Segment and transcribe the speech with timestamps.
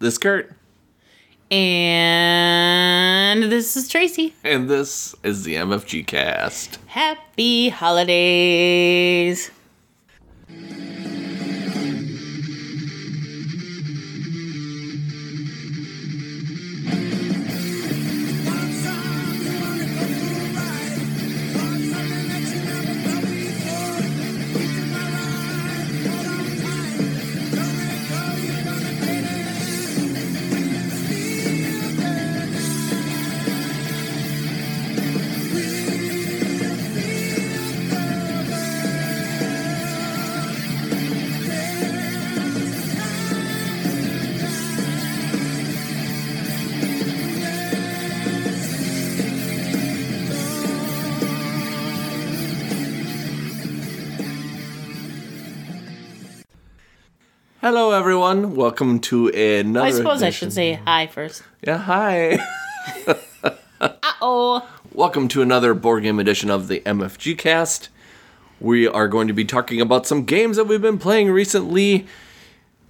[0.00, 0.52] This is Kurt,
[1.50, 4.34] And this is Tracy.
[4.44, 6.78] and this is the MFG cast.
[6.86, 9.50] Happy holidays.
[57.70, 58.56] Hello, everyone.
[58.56, 59.88] Welcome to another.
[59.88, 61.42] I suppose I should say hi first.
[61.62, 62.38] Yeah, hi.
[63.78, 63.90] Uh
[64.22, 64.70] oh.
[64.94, 67.90] Welcome to another board game edition of the MFG cast.
[68.58, 72.06] We are going to be talking about some games that we've been playing recently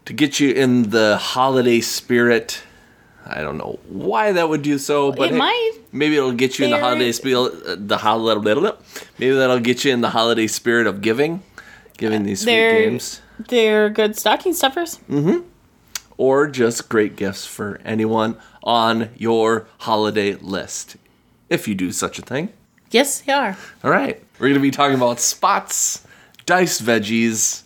[0.05, 2.62] to get you in the holiday spirit.
[3.27, 5.73] I don't know why that would do so, but It might.
[5.91, 7.89] maybe it'll get you in the holiday spirit.
[7.89, 8.71] The holiday,
[9.19, 11.43] maybe that'll get you in the holiday spirit of giving,
[11.97, 14.98] giving these sweet They're games, they're good stocking stuffers.
[15.11, 15.41] Mm-hmm.
[16.17, 20.97] Or just great gifts for anyone on your holiday list,
[21.48, 22.48] if you do such a thing.
[22.91, 23.56] Yes, they are.
[23.84, 24.20] All right.
[24.39, 26.05] We're going to be talking about spots,
[26.47, 27.62] diced veggies,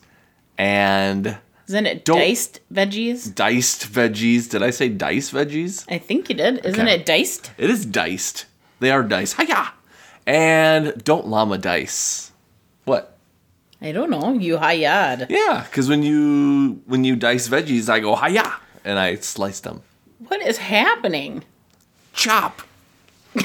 [0.58, 3.34] and Isn't it Don't- diced veggies?
[3.34, 4.50] diced veggies.
[4.50, 5.86] Did I say diced veggies?
[5.88, 6.64] I think you did.
[6.66, 6.94] Isn't Okay.
[6.96, 7.52] it diced?
[7.56, 8.46] It is diced.
[8.80, 9.36] They are diced.
[9.40, 9.72] Hiya!
[10.26, 12.32] And don't llama dice.
[12.84, 13.11] What?
[13.82, 14.32] I don't know.
[14.34, 15.26] You hayad.
[15.28, 18.52] Yeah, because when you when you dice veggies, I go hiya,
[18.84, 19.82] and I slice them.
[20.28, 21.44] What is happening?
[22.12, 22.62] Chop.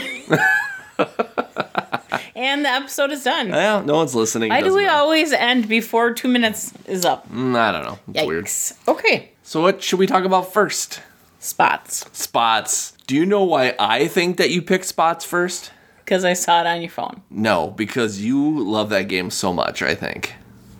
[2.38, 3.50] And the episode is done.
[3.50, 4.50] Well, no one's listening.
[4.50, 4.96] Why do we matter.
[4.96, 7.28] always end before two minutes is up?
[7.32, 8.00] Mm, I don't know.
[8.14, 8.96] It's weird.
[8.96, 9.32] Okay.
[9.42, 11.02] So what should we talk about first?
[11.40, 12.06] Spots.
[12.16, 12.94] Spots.
[13.08, 15.72] Do you know why I think that you picked spots first?
[16.08, 17.22] Because I saw it on your phone.
[17.30, 20.36] No, because you love that game so much, I think.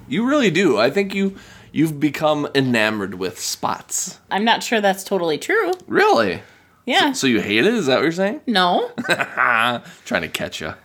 [0.08, 0.80] You really do.
[0.80, 1.36] I think you
[1.74, 4.20] you've become enamored with spots.
[4.32, 5.74] I'm not sure that's totally true.
[5.86, 6.42] Really?
[6.86, 7.12] Yeah.
[7.12, 7.74] So you hate it?
[7.74, 8.40] Is that what you're saying?
[8.48, 8.90] no.
[10.06, 10.76] Trying to catch you.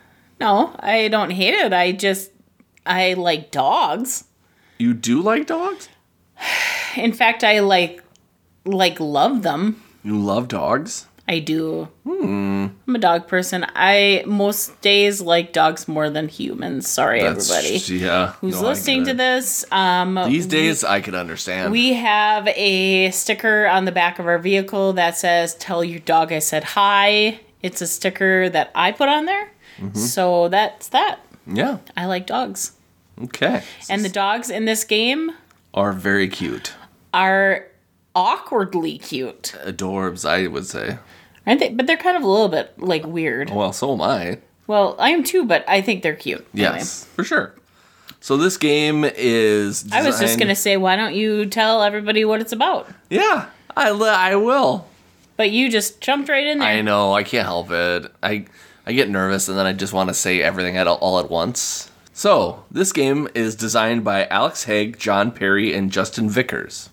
[0.40, 1.72] No, I don't hate it.
[1.72, 2.32] I just
[2.84, 4.24] I like dogs.
[4.76, 5.88] You do like dogs?
[6.96, 8.02] In fact, I like
[8.64, 9.80] like love them.
[10.02, 11.06] You love dogs?
[11.28, 11.88] I do.
[12.04, 13.64] I'm a dog person.
[13.74, 16.88] I most days like dogs more than humans.
[16.88, 18.32] Sorry, everybody Yeah.
[18.40, 19.64] who's no, listening to this.
[19.72, 21.72] Um, These days, I can understand.
[21.72, 26.32] we have a sticker on the back of our vehicle that says "Tell your dog
[26.32, 29.52] I said hi." It's a sticker that I put on there.
[29.78, 29.96] Mm-hmm.
[29.98, 31.20] So that's that.
[31.46, 31.78] yeah.
[31.96, 32.72] I like dogs.
[33.22, 33.62] Okay.
[33.88, 35.30] And the dogs in this game
[35.72, 36.74] are very cute.
[37.14, 37.66] are
[38.14, 40.98] awkwardly cute, Adorbs, I would say.
[41.46, 41.70] Aren't they?
[41.70, 43.50] But they're kind of a little bit like weird.
[43.50, 44.38] Well, so am I.
[44.66, 46.46] Well, I am too, but I think they're cute.
[46.54, 46.76] Anyway.
[46.78, 47.54] Yes, for sure.
[48.20, 49.90] So this game is.
[49.92, 52.88] I was just gonna say, why don't you tell everybody what it's about?
[53.10, 54.86] Yeah, I li- I will.
[55.36, 56.68] But you just jumped right in there.
[56.68, 57.12] I know.
[57.12, 58.12] I can't help it.
[58.22, 58.44] I
[58.86, 61.90] I get nervous and then I just want to say everything at all at once.
[62.12, 66.90] So this game is designed by Alex Hague, John Perry, and Justin Vickers.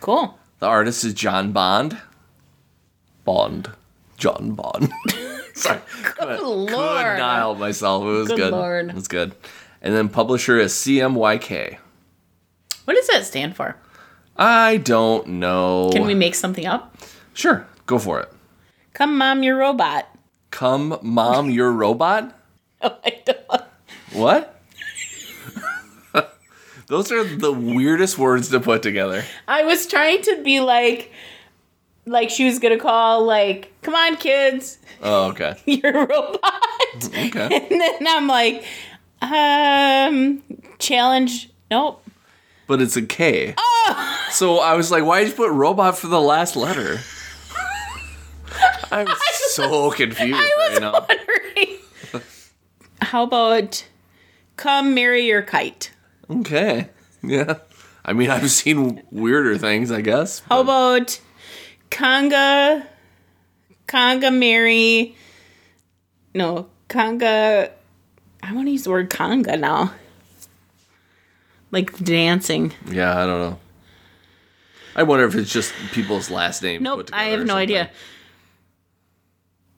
[0.00, 0.38] Cool.
[0.60, 1.98] The artist is John Bond.
[3.24, 3.70] Bond.
[4.16, 4.92] John Bond.
[5.54, 5.80] Sorry.
[6.18, 6.68] Good Lord.
[6.68, 8.02] Could help myself.
[8.04, 8.52] It was Good good.
[8.52, 8.88] Lord.
[8.88, 9.34] It was good.
[9.80, 11.78] And then publisher is CMYK.
[12.84, 13.76] What does that stand for?
[14.36, 15.90] I don't know.
[15.92, 16.96] Can we make something up?
[17.34, 18.32] Sure, go for it.
[18.94, 20.08] Come, mom, your robot.
[20.50, 22.38] Come, mom, your robot?
[22.84, 23.62] Oh, I don't.
[24.12, 24.60] What?
[26.88, 29.24] Those are the weirdest words to put together.
[29.46, 31.12] I was trying to be like,
[32.06, 35.56] like she was gonna call, like, come on, kids, Oh, okay.
[35.66, 36.62] you're a robot.
[37.06, 37.68] Okay.
[37.70, 38.64] And then I'm like,
[39.20, 40.42] um,
[40.78, 41.50] challenge.
[41.70, 42.04] Nope.
[42.66, 43.54] But it's a K.
[43.56, 44.26] Oh.
[44.30, 47.00] So I was like, why did you put robot for the last letter?
[48.90, 49.08] I'm
[49.50, 52.20] so confused I right now.
[53.00, 53.86] How about
[54.56, 55.90] come marry your kite?
[56.30, 56.88] Okay.
[57.22, 57.54] Yeah.
[58.04, 60.40] I mean, I've seen weirder things, I guess.
[60.48, 61.20] How about
[61.92, 62.86] conga,
[63.86, 65.14] conga Mary,
[66.34, 67.70] No, conga.
[68.42, 69.92] I want to use the word conga now.
[71.70, 72.72] Like dancing.
[72.90, 73.58] Yeah, I don't know.
[74.94, 76.82] I wonder if it's just people's last names.
[76.82, 77.56] Nope, I have no something.
[77.56, 77.90] idea.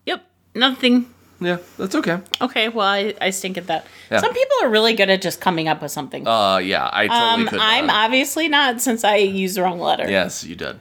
[0.06, 0.24] Yep,
[0.54, 1.14] nothing.
[1.40, 2.20] Yeah, that's okay.
[2.40, 3.86] Okay, well, I, I stink at that.
[4.10, 4.20] Yeah.
[4.20, 6.26] Some people are really good at just coming up with something.
[6.26, 7.60] Uh, yeah, I totally um, could.
[7.60, 10.08] I'm obviously not since I used the wrong letter.
[10.10, 10.80] Yes, you did.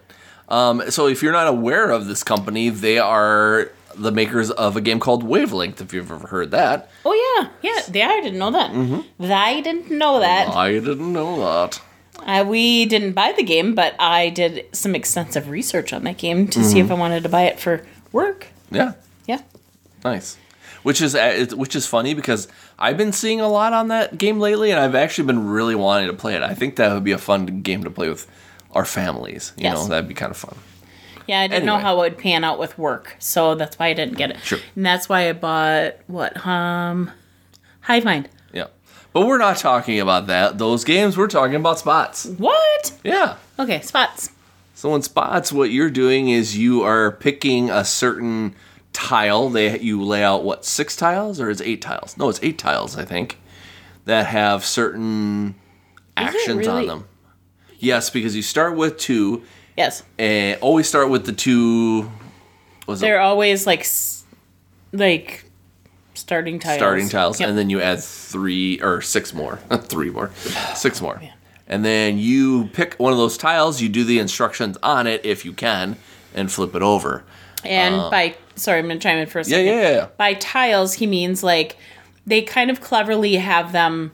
[0.53, 4.81] Um, so if you're not aware of this company, they are the makers of a
[4.81, 5.81] game called Wavelength.
[5.81, 7.81] If you've ever heard that, Oh yeah, yeah.
[7.89, 8.71] They, I didn't know that.
[8.71, 9.31] Mm-hmm.
[9.31, 10.49] I didn't know that.
[10.49, 11.81] I didn't know that.
[12.19, 16.47] Uh, we didn't buy the game, but I did some extensive research on that game
[16.49, 16.93] to see if Mm-hmm.
[16.95, 18.47] I wanted to buy it for work.
[18.71, 18.93] Yeah,
[19.25, 19.41] Yeah.
[20.05, 20.37] nice.
[20.83, 22.47] Which is uh, which is funny because
[22.77, 26.07] I've been seeing a lot on that game lately, and I've actually been really wanting
[26.09, 26.43] to play it.
[26.43, 28.27] I think that would be a fun game to play with
[28.73, 29.53] our families.
[29.57, 29.75] You Yes.
[29.75, 30.55] know, that'd be kind of fun.
[31.27, 33.93] Yeah, I didn't know how it would pan out with work, so that's why I
[33.93, 34.37] didn't get it.
[34.43, 34.59] Sure.
[34.75, 36.45] And that's why I bought what?
[36.45, 37.11] Um,
[37.81, 38.27] Hive Mind.
[38.51, 38.67] Yeah,
[39.13, 40.57] but we're not talking about that.
[40.57, 41.17] Those games.
[41.17, 42.25] We're talking about spots.
[42.25, 42.91] What?
[43.05, 43.35] Yeah.
[43.57, 44.31] Okay, spots.
[44.75, 48.53] So in spots, what you're doing is you are picking a certain
[48.91, 49.49] tile.
[49.49, 52.17] They you lay out what six tiles or is it eight tiles?
[52.17, 53.37] No, it's eight tiles, I think,
[54.03, 55.55] that have certain
[56.17, 57.07] actions on them.
[57.83, 59.43] Yes, because you start with two,
[59.75, 62.09] Yes, and always start with the two.
[62.87, 63.85] Was they're it always like,
[64.93, 65.43] like
[66.13, 66.77] starting tiles.
[66.77, 67.49] starting tiles, Yep.
[67.49, 70.31] and then you add three or six more, three more,
[70.75, 71.21] six more,
[71.67, 73.81] and then you pick one of those tiles.
[73.81, 75.97] You do the instructions on it if you can,
[76.33, 77.23] and flip it over.
[77.65, 79.65] And by sorry, I'm gonna chime in for a Uh, Yeah, second.
[79.67, 80.07] yeah, yeah.
[80.17, 81.75] By tiles, he means like
[82.25, 84.11] they kind of cleverly have them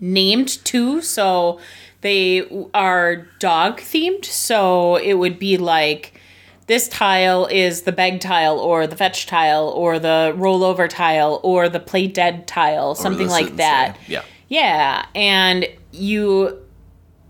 [0.00, 1.58] named too, so
[2.06, 4.24] they are dog themed.
[4.24, 6.20] So it would be like
[6.68, 11.68] this tile is the beg tile, or the fetch tile, or the rollover tile, or
[11.68, 13.96] the play dead tile, something like that.
[13.96, 14.12] stay.
[14.14, 14.22] Yeah.
[14.48, 16.62] Yeah, and you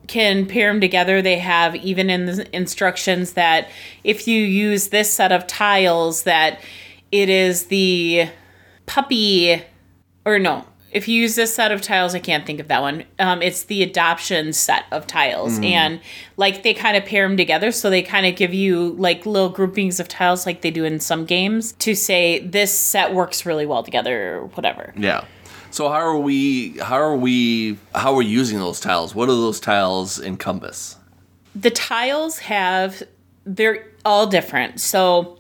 [0.09, 1.23] can pair them together.
[1.23, 3.71] They have even in the instructions that
[4.05, 6.61] if you use this set of tiles, that
[7.11, 8.29] it is the
[8.85, 9.63] puppy,
[10.27, 13.05] or no, if you use this set of tiles, I can't think of that one.
[13.19, 16.01] Um, it's the adoption set of tiles, and
[16.37, 19.51] like they kind of pair them together, so they kind of give you like little
[19.51, 23.67] groupings of tiles, like they do in some games, to say this set works really
[23.67, 24.93] well together, or whatever.
[24.97, 25.25] Yeah.
[25.71, 26.79] So how are we?
[26.79, 27.77] How are we?
[27.95, 29.15] How are we using those tiles?
[29.15, 30.97] What do those tiles encompass?
[31.57, 33.03] the tiles have
[33.45, 34.81] they're all different.
[34.81, 35.39] So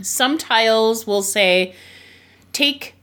[0.00, 1.74] some tiles will say
[2.52, 2.94] take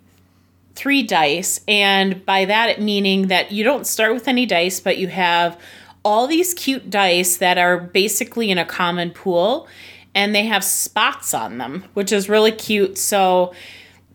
[0.79, 5.09] three dice and by that meaning that you don't start with any dice but you
[5.09, 5.59] have
[6.05, 9.67] all these cute dice that are basically in a common pool
[10.15, 13.53] and they have spots on them which is really cute so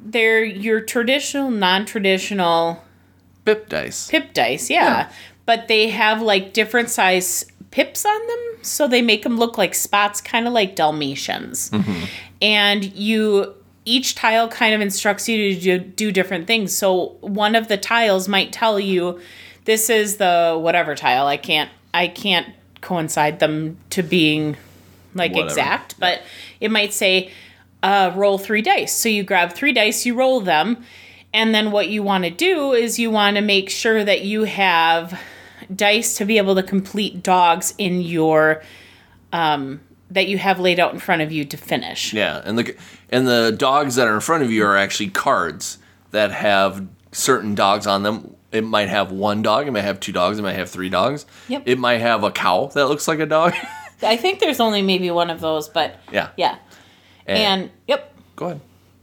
[0.01, 2.83] they're your traditional non-traditional
[3.45, 4.09] Bip dice.
[4.09, 4.85] pip dice, yeah.
[4.85, 5.13] Yeah.
[5.47, 9.75] But they have like different size pips on them, so they make them look like
[9.75, 11.71] spots, kind of like Dalmatians.
[11.71, 12.05] Mm-hmm.
[12.41, 16.75] And you each tile kind of instructs you to do, do different things.
[16.75, 19.21] So one of the tiles might tell you
[19.65, 21.27] this is the whatever tile.
[21.27, 24.57] I can't I can't coincide them to being
[25.15, 25.51] like Whatever.
[25.51, 26.23] exact, but
[26.61, 27.31] it might say
[27.83, 28.95] uh, roll three dice.
[28.95, 30.85] So you grab three dice, you roll them,
[31.33, 34.45] and then what you want to do is you want to make sure that you
[34.45, 35.21] have
[35.75, 38.63] dice to be able to complete dogs in your
[39.33, 39.81] um,
[40.15, 42.15] that you have laid out in front of you to finish.
[42.15, 42.77] Yeah, and the
[43.11, 45.79] and the dogs that are in front of you are actually cards
[46.13, 48.35] that have certain dogs on them.
[48.53, 49.67] It might have one dog.
[49.67, 50.39] It might have two dogs.
[50.39, 51.27] It might have three dogs.
[51.49, 51.65] Yep.
[51.67, 53.53] It might have a cow that looks like a dog.
[54.03, 56.31] I think there's only maybe one of those, but yeah.
[56.37, 56.59] yeah.
[57.27, 58.15] And yep.
[58.37, 58.61] go ahead.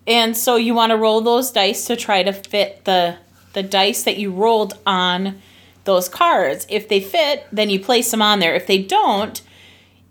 [0.07, 3.17] And so you want to roll those dice to try to fit the
[3.53, 5.41] the dice that you rolled on
[5.83, 6.65] those cards.
[6.69, 8.55] If they fit, then you place them on there.
[8.55, 9.41] If they don't,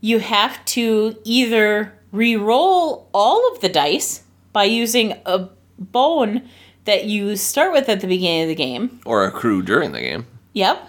[0.00, 6.49] you have to either re-roll all of the dice by using a bone
[6.85, 9.00] that you start with at the beginning of the game.
[9.04, 10.26] Or a crew during the game.
[10.54, 10.88] Yep.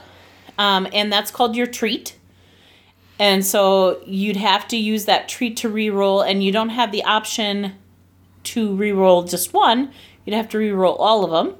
[0.57, 2.17] Um, and that's called your treat.
[3.19, 7.03] And so you'd have to use that treat to re-roll, and you don't have the
[7.03, 7.73] option
[8.45, 9.91] to re-roll just one.
[10.25, 11.55] You'd have to re-roll all of them.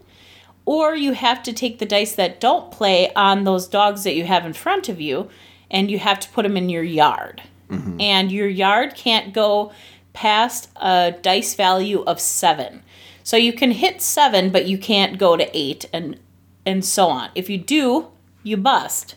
[0.66, 4.26] Or you have to take the dice that don't play on those dogs that you
[4.26, 5.30] have in front of you,
[5.72, 7.42] and you have to put them in your yard.
[7.70, 8.00] Mm-hmm.
[8.00, 9.72] And your yard can't go
[10.14, 12.84] past a dice value of seven.
[13.24, 16.20] So you can hit seven, but you can't go to eight, and
[16.66, 17.30] and so on.
[17.34, 18.08] If you do,
[18.44, 19.16] you bust.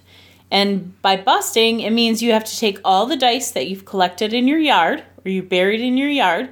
[0.50, 4.32] And by busting, it means you have to take all the dice that you've collected
[4.32, 6.50] in your yard, or you buried in your yard,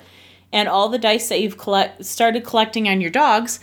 [0.53, 3.61] and all the dice that you've collect- started collecting on your dogs,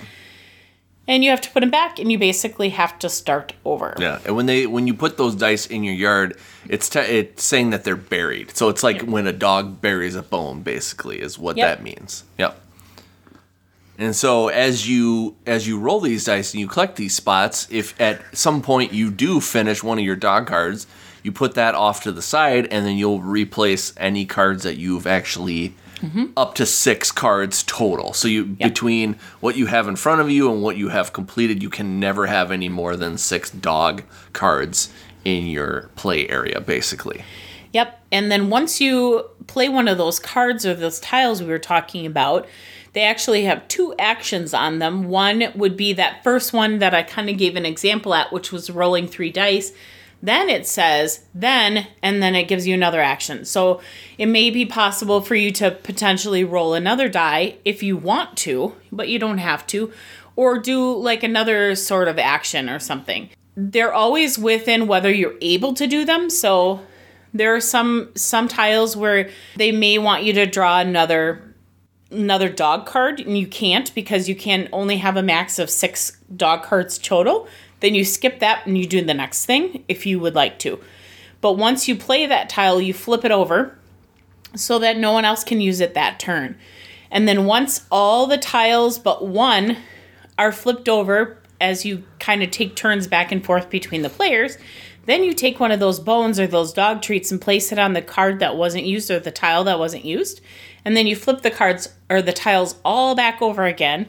[1.10, 3.96] and you have to put them back, and you basically have to start over.
[4.00, 6.38] Yeah, and when they when you put those dice in your yard,
[6.70, 8.56] it's te- it's saying that they're buried.
[8.56, 11.68] So it's like when a dog buries a bone, basically, is what Yep.
[11.78, 12.24] that means.
[12.38, 12.62] Yep.
[13.98, 18.00] And so as you as you roll these dice and you collect these spots, if
[18.00, 20.88] at some point you do finish one of your dog cards,
[21.24, 25.06] you put that off to the side, and then you'll replace any cards that you've
[25.08, 26.28] actually Mm-hmm.
[26.38, 28.14] up to six cards total.
[28.14, 31.62] So you between what you have in front of you and what you have completed,
[31.62, 34.94] you can never have any more than six dog cards
[35.26, 37.24] in your play area, basically.
[37.74, 38.02] Yep.
[38.12, 42.06] And then once you play one of those cards or those tiles we were talking
[42.06, 42.48] about,
[42.94, 45.10] they actually have two actions on them.
[45.10, 48.52] One would be that first one that I kind of gave an example at, which
[48.52, 49.72] was rolling three dice.
[50.22, 53.46] Then it says, then, and then it gives you another action.
[53.46, 53.82] So
[54.18, 58.76] it may be possible for you to potentially roll another die if you want to,
[58.92, 59.94] but you don't have to,
[60.36, 63.30] or do like another sort of action or something.
[63.56, 66.30] They're always within whether you're able to do them.
[66.30, 66.82] So
[67.34, 71.44] there are some some tiles where they may want you to draw another
[72.12, 76.18] another dog card and you can't because you can only have a max of six
[76.36, 77.48] dog cards total
[77.80, 80.80] then you skip that and you do the next thing if you would like to
[81.42, 83.78] but once you play that tile you flip it over
[84.56, 86.58] so that no one else can use it that turn
[87.12, 89.78] and then once all the tiles but one
[90.38, 94.58] are flipped over as you kind of take turns back and forth between the players
[95.10, 97.94] then you take one of those bones or those dog treats and place it on
[97.94, 100.40] the card that wasn't used or the tile that wasn't used.
[100.86, 104.08] And then you flip the cards or the tiles all back over again.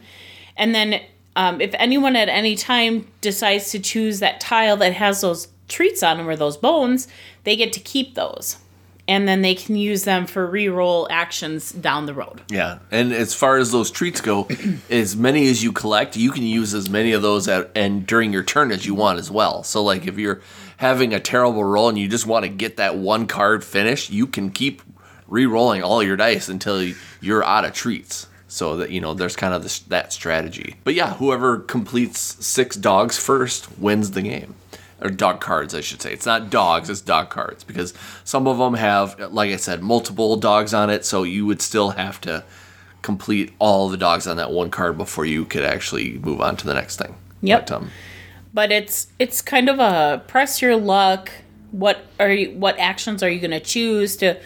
[0.55, 1.01] And then
[1.35, 6.03] um, if anyone at any time decides to choose that tile that has those treats
[6.03, 7.07] on them or those bones,
[7.43, 8.57] they get to keep those.
[9.07, 12.41] And then they can use them for re-roll actions down the road.
[12.49, 14.47] Yeah, and as far as those treats go,
[14.89, 18.31] as many as you collect, you can use as many of those at, and during
[18.31, 19.63] your turn as you want as well.
[19.63, 20.41] So, like if you're
[20.77, 24.27] having a terrible roll and you just want to get that one card finished, you
[24.27, 24.81] can keep
[25.27, 28.27] re-rolling all your dice until you're out of treats.
[28.51, 30.75] So that you know, there's kind of this, that strategy.
[30.83, 34.55] But yeah, whoever completes six dogs first wins the game
[35.01, 36.11] or dog cards, I should say.
[36.11, 37.93] It's not dogs, it's dog cards because
[38.25, 41.05] some of them have, like I said, multiple dogs on it.
[41.05, 42.43] So you would still have to
[43.01, 46.67] complete all the dogs on that one card before you could actually move on to
[46.67, 47.15] the next thing.
[47.41, 47.67] Yep.
[47.67, 47.91] But, um,
[48.53, 51.31] but it's it's kind of a press your luck.
[51.71, 54.37] What are you, what actions are you going to choose to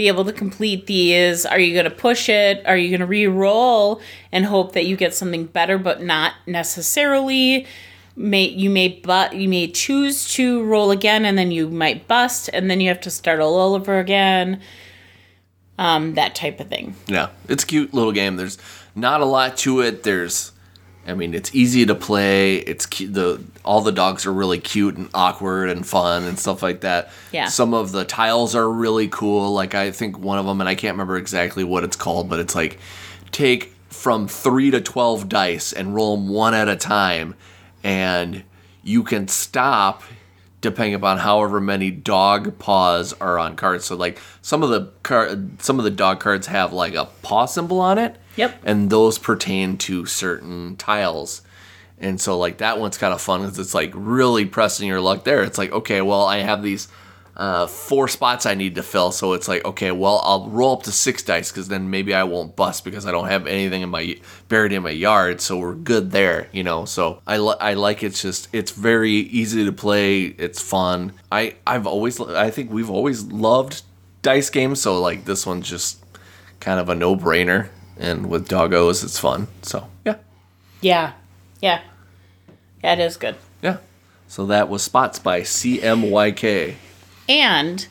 [0.00, 1.44] be able to complete these?
[1.44, 2.66] Are you going to push it?
[2.66, 4.00] Are you going to re-roll
[4.32, 7.66] and hope that you get something better, but not necessarily?
[8.16, 12.48] May you may but you may choose to roll again, and then you might bust,
[12.54, 14.62] and then you have to start all over again.
[15.78, 16.94] Um, that type of thing.
[17.06, 18.36] yeah, it's a cute little game.
[18.36, 18.56] There's
[18.94, 20.02] not a lot to it.
[20.02, 20.52] There's,
[21.10, 22.56] I mean, it's easy to play.
[22.56, 23.12] It's cute.
[23.12, 27.10] The all the dogs are really cute and awkward and fun and stuff like that.
[27.32, 27.46] Yeah.
[27.46, 29.52] Some of the tiles are really cool.
[29.52, 32.38] Like I think one of them, and I can't remember exactly what it's called, but
[32.38, 32.78] it's like
[33.32, 37.34] take from three to twelve dice and roll them one at a time,
[37.82, 38.44] and
[38.82, 40.02] you can stop
[40.60, 43.84] depending upon however many dog paws are on cards.
[43.86, 47.46] So like some of the car- some of the dog cards have like a paw
[47.46, 48.16] symbol on it.
[48.40, 48.62] Yep.
[48.64, 51.42] And those pertain to certain tiles.
[51.98, 55.24] And so like that one's kind of fun because it's like really pressing your luck
[55.24, 55.42] there.
[55.42, 56.88] It's like okay, well I have these
[57.36, 60.82] uh, four spots I need to fill, so it's like okay, well I'll roll up
[60.84, 63.90] to six dice because then maybe I won't bust because I don't have anything in
[63.90, 64.16] my
[64.48, 66.86] buried in my yard, so we're good there, you know.
[66.86, 71.12] So I li- I like it's just it's very easy to play, it's fun.
[71.30, 73.82] I I've always I think we've always loved
[74.22, 76.02] dice games, so like this one's just
[76.60, 77.68] kind of a no brainer,
[78.00, 79.46] and with doggos it's fun.
[79.62, 80.16] So yeah,
[80.80, 81.12] Yeah,
[81.60, 81.80] yeah,
[82.82, 82.92] yeah.
[82.94, 83.36] It is good.
[83.62, 83.76] yeah.
[84.26, 86.74] So that was Spots by CMYK.
[87.28, 87.86] and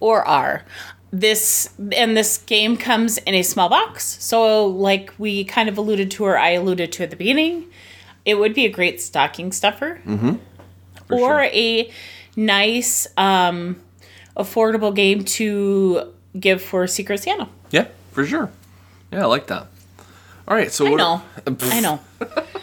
[0.00, 0.64] or are
[1.12, 6.08] this and this game comes in a small box so like we kind of alluded
[6.08, 7.66] to or i alluded to at the beginning
[8.24, 11.42] it would be a great stocking stuffer For or sure.
[11.42, 11.90] a
[12.36, 13.82] nice um
[14.36, 18.50] affordable game to give for secret santa Yeah, for sure.
[19.12, 19.66] Yeah, I like that.
[20.48, 21.22] All right, so i what know
[21.70, 22.00] i know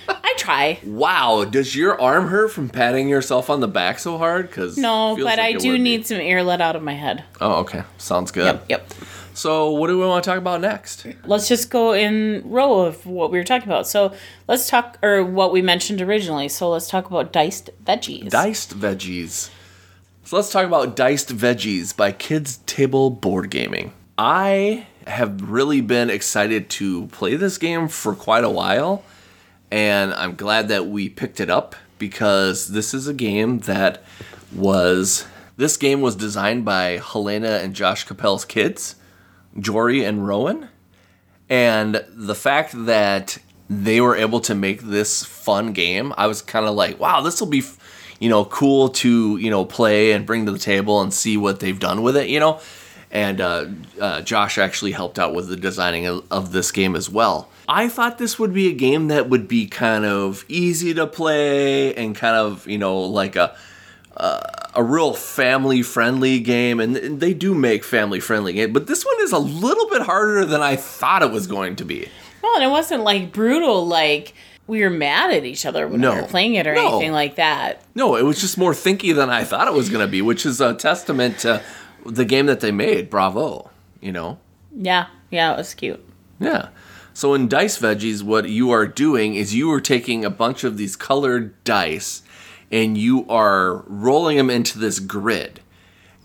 [0.09, 4.47] i try Wow, does your arm hurt from patting yourself on the back so hard?
[4.49, 7.83] Because no but i do need some air let out of my head Oh, okay,
[7.97, 8.45] sounds good.
[8.45, 8.93] yep yep
[9.33, 11.05] So, what do we want to talk about next?
[11.25, 13.87] let's just go in row of what we were talking about.
[13.87, 14.11] So
[14.49, 16.49] let's talk, or what we mentioned originally.
[16.49, 18.31] So let's talk about diced veggies.
[18.31, 19.49] Diced veggies.
[20.25, 23.93] So let's talk about Diced Veggies by Kids Table Board Gaming.
[24.17, 29.03] I have really been excited to play this game for quite a while,
[29.71, 34.03] and I'm glad that we picked it up because this is a game that
[34.53, 35.25] was
[35.57, 38.95] this game was designed by Helena and Josh Cappel's kids,
[39.59, 40.69] Jory and Rowan.
[41.49, 46.65] And the fact that they were able to make this fun game, I was kind
[46.65, 47.63] of like, wow, this will be,
[48.19, 51.59] you know, cool to, you know, play and bring to the table and see what
[51.59, 52.59] they've done with it, you know.
[53.11, 53.65] And uh,
[54.01, 57.49] uh, Josh actually helped out with the designing of, of this game as well.
[57.69, 61.93] I thought this would be a game that would be kind of easy to play
[61.95, 63.55] and kind of, you know, like a
[64.19, 69.15] a real family friendly game and they do make family friendly game but this one
[69.21, 72.07] is a little bit harder than i thought it was going to be
[72.41, 74.33] Well, and it wasn't like brutal, like
[74.65, 76.15] we were mad at each other when No.
[76.15, 76.87] we were playing it or No.
[76.87, 77.83] anything like that.
[77.93, 80.47] no it was just more thinky than i thought it was going to be which
[80.47, 81.61] is a testament to
[82.05, 83.69] the game that they made bravo
[84.01, 84.37] you know
[84.75, 86.03] Yeah, yeah, it was cute.
[86.39, 86.69] yeah
[87.13, 90.77] so in dice veggies what you are doing is you are taking a bunch of
[90.77, 92.21] these colored dice
[92.71, 95.61] and you are rolling them into this grid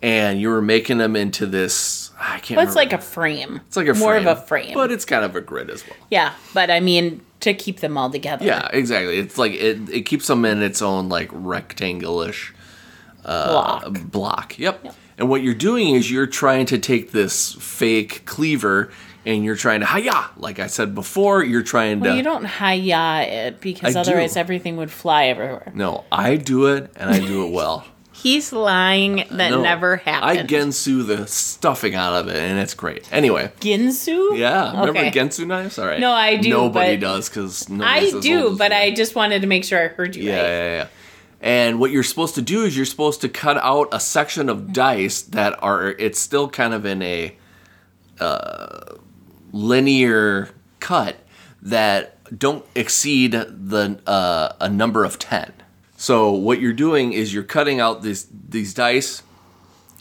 [0.02, 2.75] and you were making them into this i can't But it's remember.
[2.75, 3.61] like a frame.
[3.67, 4.75] It's like a more frame, of a frame.
[4.75, 5.97] but it's kind of a grid as well.
[6.11, 8.45] yeah, but I mean to keep them all together.
[8.45, 9.19] Yeah, exactly.
[9.19, 12.55] It's like it, it keeps them in its own like rectangle-ish
[13.25, 13.49] uh,
[13.91, 14.00] block.
[14.11, 14.59] block.
[14.61, 14.95] Yep.
[15.23, 18.91] And what you're doing is you're trying to take this fake cleaver
[19.25, 22.43] and you're trying to hiya, like I said before, you're trying well, to you don't
[22.45, 24.41] hi-ya it because I otherwise do.
[24.41, 25.71] everything would fly everywhere.
[25.76, 27.87] No, I do it and I do it well.
[28.12, 29.21] He's lying.
[29.21, 30.41] Uh, that No, never happened.
[30.41, 33.09] I Ginsu the stuffing out of it and it's great.
[33.12, 34.37] Anyway, Ginsu?
[34.37, 35.11] yeah, remember Okay.
[35.12, 35.79] Ginsu knives?
[35.79, 36.00] All right.
[36.00, 38.12] No, I do, Nobody does because nobody's.
[38.17, 40.49] I do, but I just wanted to make sure I heard you Yeah, right.
[40.49, 40.87] yeah, yeah.
[41.42, 44.72] And what you're supposed to do is you're supposed to cut out a section of
[44.72, 47.37] dice that are it's still kind of in a
[48.20, 48.94] uh,
[49.52, 51.16] linear cut
[51.61, 55.52] that don't exceed the uh, a number of 10.
[55.96, 59.22] So what you're doing is you're cutting out these these dice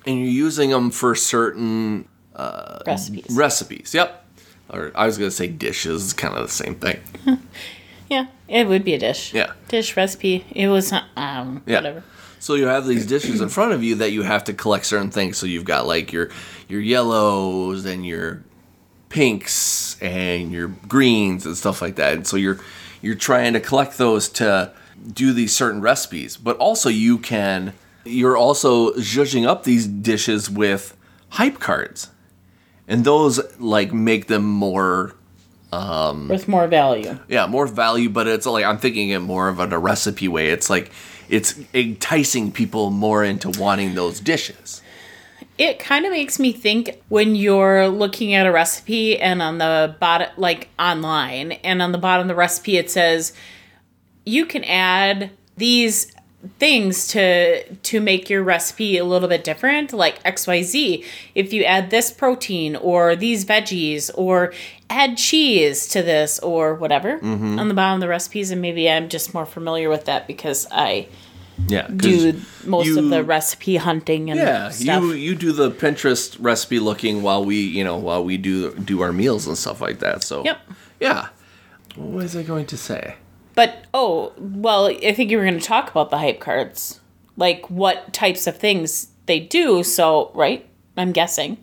[0.06, 2.08] and you're using them for certain
[2.86, 3.26] Recipes.
[3.32, 3.94] recipes.
[3.94, 4.26] Yep.
[4.70, 7.00] Or I was going to say dishes, it's kind of the same thing.
[8.12, 9.34] yeah, it would be a dish.
[9.34, 9.54] Yeah.
[9.70, 10.46] Dish recipe.
[10.52, 11.78] It was um Yeah.
[11.78, 12.04] whatever.
[12.40, 15.12] So you have these dishes in front of you that you have to collect certain
[15.12, 15.38] things.
[15.38, 16.30] So you've got like your
[16.68, 18.44] your yellows and your
[19.10, 22.14] pinks and your greens and stuff like that.
[22.14, 22.60] And so you're
[23.02, 24.74] you're trying to collect those to
[25.14, 26.36] do these certain recipes.
[26.36, 30.98] But also you can you're also zhuzhing up these dishes with
[31.30, 32.10] hype cards.
[32.90, 35.16] And those like make them more
[35.74, 37.18] Um, With more value.
[37.30, 40.48] yeah, more value, but it's like I'm thinking it more of in a recipe way.
[40.50, 40.92] It's like
[41.30, 44.82] it's enticing people more into wanting those dishes.
[45.58, 49.96] It kind of makes me think when you're looking at a recipe and on the
[50.00, 53.34] bottom, like online, and on the bottom of the recipe it says
[54.26, 56.12] you can add these
[56.58, 61.92] things to to make your recipe a little bit different like xyz if you add
[61.92, 64.52] this protein or these veggies or
[64.90, 67.60] add cheese to this or whatever Mm-hmm.
[67.60, 70.66] on the bottom of the recipes and maybe i'm just more familiar with that because
[70.72, 71.08] i
[71.68, 76.36] yeah do most of the recipe hunting and Yeah, stuff you you do the Pinterest
[76.40, 80.00] recipe looking while we you know while we do do our meals and stuff like
[80.00, 80.24] that.
[80.24, 80.58] So Yep.
[81.00, 81.28] yeah.
[81.96, 83.16] What was I going to say?
[83.56, 87.00] But oh, well, I think you were going to talk about the hype cards,
[87.38, 89.84] like what types of things they do.
[89.84, 90.68] So, right?
[90.98, 91.58] I'm guessing.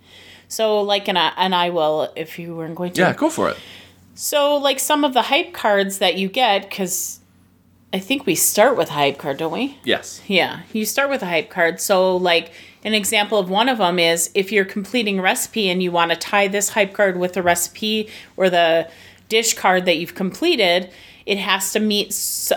[0.49, 3.01] So, like, and I, and I will if you weren't going to.
[3.01, 3.57] Yeah, go for it.
[4.15, 7.21] So, like some of the hype cards that you get, because
[7.93, 9.79] I think we start with a hype card, don't we?
[9.85, 10.21] Yes.
[10.27, 11.81] Yeah, you start with a hype card.
[11.81, 12.53] So, like,
[12.85, 16.11] an example of one of them is if you're completing a recipe and you want
[16.11, 18.91] to tie this hype card with the recipe or the
[19.29, 20.91] dish card that you've completed,
[21.29, 22.11] it has to meet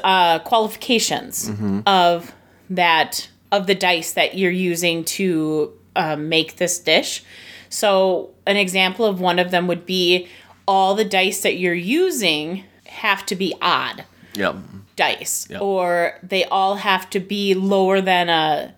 [0.04, 1.52] uh, qualifications
[1.86, 2.34] of
[2.70, 7.22] that of the dice that you're using to um, make this dish.
[7.70, 10.28] So, an example of one of them would be
[10.66, 14.06] all the dice that you're using have to be odd
[14.36, 14.56] Yep.
[14.96, 15.60] dice Yeah.
[15.60, 18.74] or they all have to be lower than a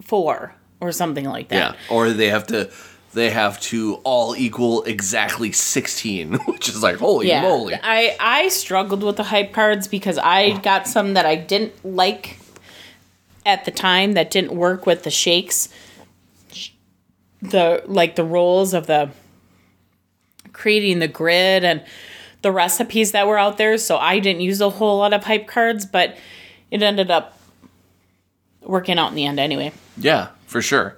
[0.00, 1.56] four or something like that.
[1.74, 1.94] Yeah.
[1.94, 2.70] Or they have to
[3.14, 7.42] they have to all equal exactly 16, which is like holy Yeah.
[7.42, 7.74] moly.
[7.82, 12.38] I I struggled with the hype cards because I got some that I didn't like
[13.46, 15.68] at the time that didn't work with the shakes.
[17.42, 19.10] The like the rolls of the
[20.52, 21.82] creating the grid and
[22.42, 25.46] the recipes that were out there, so I didn't use a whole lot of hype
[25.46, 26.16] cards, but
[26.70, 27.38] it ended up
[28.62, 29.72] working out in the end anyway.
[29.96, 30.96] Yeah, for sure.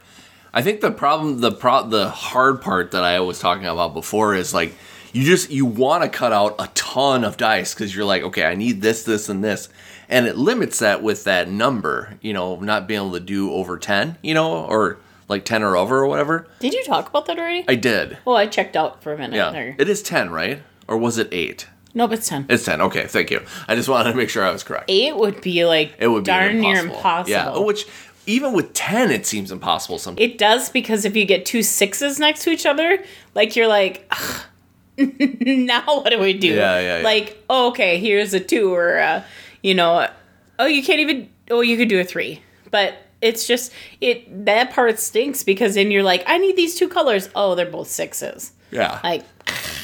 [0.54, 4.34] I think the problem, the pro, the hard part that I was talking about before
[4.34, 4.74] is like
[5.12, 8.44] you just you want to cut out a ton of dice because you're like, okay,
[8.44, 9.68] I need this, this, and this,
[10.08, 12.16] and it limits that with that number.
[12.20, 14.16] You know, not being able to do over ten.
[14.22, 16.46] You know, or like ten or over or whatever.
[16.60, 17.64] Did you talk about that already?
[17.68, 18.18] I did.
[18.24, 19.74] well, I checked out for a minute Yeah, there.
[19.78, 20.62] it is ten, right?
[20.88, 21.66] Or was it eight?
[21.94, 22.46] nope, it's 10.
[22.50, 22.82] It's ten.
[22.82, 23.40] Okay, thank you.
[23.66, 24.84] I just wanted to make sure I was correct.
[24.88, 26.72] 8 would be like It would be darn impossible.
[26.72, 27.30] near impossible.
[27.30, 27.86] Yeah, which
[28.26, 30.30] even with ten, it seems impossible sometimes.
[30.30, 33.02] It does because if you get two sixes next to each other,
[33.34, 34.42] like you're like, "Ugh,
[34.98, 36.48] now what do we do?
[36.48, 37.04] Yeah, yeah, yeah.
[37.04, 39.22] Like, oh, okay, here's a two, or uh,
[39.62, 40.08] you know,
[40.58, 41.28] oh, you can't even.
[41.50, 44.46] Oh, you could do a three, but it's just it.
[44.46, 47.28] That part stinks because then you're like, I need these two colors.
[47.34, 48.52] Oh, they're both sixes.
[48.70, 49.24] yeah, Like,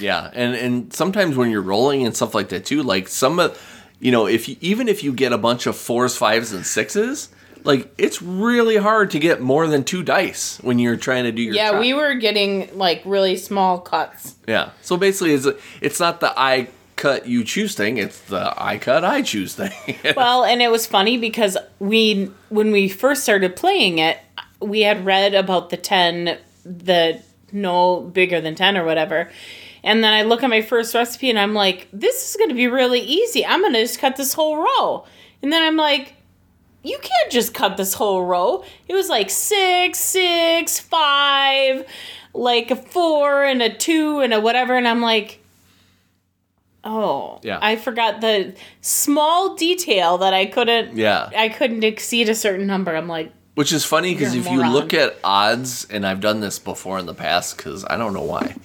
[0.01, 3.61] Yeah, and and sometimes when you're rolling and stuff like that too, like some of,
[4.01, 7.29] you know, if you even if you get a bunch of fours, fives, and sixes,
[7.65, 11.43] like it's really hard to get more than two dice when you're trying to do
[11.43, 11.55] your.
[11.55, 14.37] yeah, we were getting like really small cuts.
[14.47, 15.47] Yeah, so basically, it's
[15.81, 19.73] it's not the I cut you choose thing; it's the I cut I choose thing.
[20.17, 24.19] Well, and it was funny because we when we first started playing it,
[24.61, 27.21] we had read about the 10 the
[27.53, 29.31] no bigger than 10 or whatever.
[29.85, 32.55] And then I look at my first recipe and I'm like, this is going to
[32.55, 33.45] be really easy.
[33.45, 35.05] I'm going to just cut this whole row.
[35.43, 36.15] And then I'm like,
[36.83, 38.65] you can't just cut this whole row.
[38.89, 41.87] It was like six, six, five,
[42.35, 44.77] like a four and a two and a whatever.
[44.77, 45.39] And I'm like,
[46.85, 47.59] oh, Yeah.
[47.63, 50.97] I forgot the small detail that I couldn't.
[50.97, 52.95] yeah, I couldn't exceed a certain number.
[52.95, 56.41] I'm like, Which is funny because if a you look at odds, and I've done
[56.41, 58.57] this before in the past because I don't know why,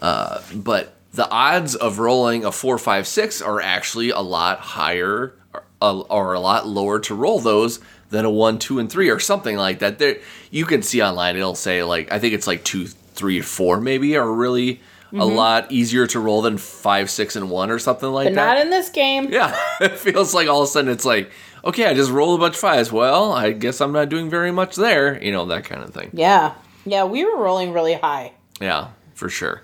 [0.00, 5.34] uh, but the odds of rolling a four, five, six are actually a lot higher
[5.52, 9.18] or, or a lot lower to roll those than a one, two, and three or
[9.18, 9.98] something like that.
[9.98, 10.18] There,
[10.50, 11.36] you can see online.
[11.36, 14.80] It'll say like I think it's like two, three, four maybe are really
[15.12, 15.36] a mm-hmm.
[15.36, 18.54] lot easier to roll than five, six, and one or something like but that.
[18.54, 19.32] not in this game.
[19.32, 21.30] Yeah, it feels like all of a sudden it's like,
[21.64, 22.92] okay, I just rolled a bunch of fives.
[22.92, 25.22] Well, I guess I'm not doing very much there.
[25.22, 26.10] You know, that kind of thing.
[26.12, 26.54] Yeah.
[26.86, 28.32] Yeah, we were rolling really high.
[28.60, 29.62] Yeah, for sure.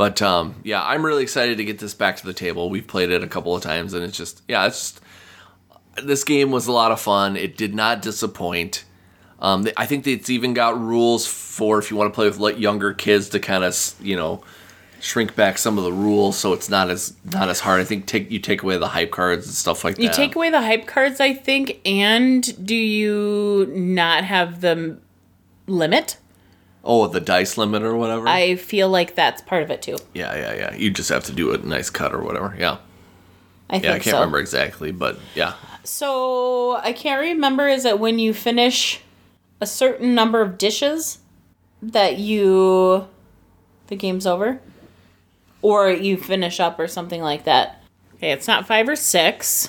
[0.00, 2.70] But um, yeah, I'm really excited to get this back to the table.
[2.70, 5.00] We've played it a couple of times, and it's just, yeah, it's just,
[6.02, 7.36] this game was a lot of fun.
[7.36, 8.84] It did not disappoint.
[9.40, 12.58] Um, I think it's even got rules for if you want to play with like,
[12.58, 14.42] younger kids to kind of, you know,
[15.00, 17.82] shrink back some of the rules so it's not as not as hard.
[17.82, 20.16] I think take you take away the hype cards and stuff like You that.
[20.16, 24.98] You take away the hype cards, I think, and do you not have the
[25.66, 26.16] limit?
[26.82, 28.26] Oh, the dice limit or whatever.
[28.26, 29.98] I feel like that's part of it too.
[30.14, 30.74] yeah, yeah, yeah.
[30.74, 32.54] You just have to do a nice cut or whatever.
[32.58, 32.78] Yeah,
[33.68, 33.90] I think yeah.
[33.90, 34.18] I can't so.
[34.18, 37.68] remember exactly, but yeah, So I can't remember.
[37.68, 39.00] Is it when you finish
[39.60, 41.18] a certain number of dishes
[41.82, 43.06] that you
[43.88, 44.60] the game's over,
[45.60, 47.82] or you finish up or something like that?
[48.14, 49.68] Okay, it's not five or six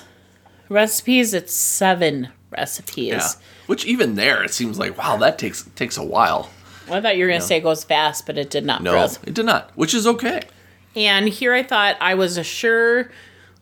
[0.69, 1.33] recipes.
[1.33, 3.07] It's seven recipes.
[3.09, 3.27] yeah.
[3.67, 6.49] Which even there, it seems like wow, that takes takes a while.
[6.87, 8.83] Well, I thought you were gonna say it goes fast, but it did not.
[8.83, 10.41] No, it did not, which is okay.
[10.95, 13.11] And here I thought I was a sure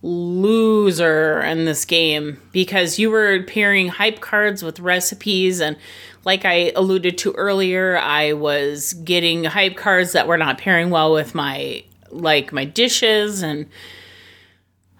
[0.01, 5.75] loser in this game because you were pairing hype cards with recipes and
[6.25, 11.13] like I alluded to earlier, I was getting hype cards that were not pairing well
[11.13, 13.67] with my like my dishes and